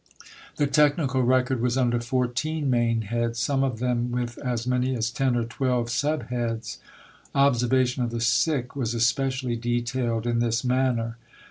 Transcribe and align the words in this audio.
The 0.55 0.65
Technical 0.65 1.21
record 1.21 1.61
was 1.61 1.77
under 1.77 1.99
fourteen 1.99 2.71
main 2.71 3.03
heads, 3.03 3.37
some 3.37 3.63
of 3.63 3.77
them 3.77 4.11
with 4.11 4.39
as 4.39 4.65
many 4.65 4.95
as 4.95 5.11
ten 5.11 5.35
or 5.35 5.43
twelve 5.43 5.91
sub 5.91 6.29
heads: 6.29 6.79
"observation 7.35 8.03
of 8.03 8.09
the 8.09 8.19
sick" 8.19 8.75
was 8.75 8.95
especially 8.95 9.55
detailed 9.55 10.25
in 10.25 10.39
this 10.39 10.63
manner. 10.63 11.17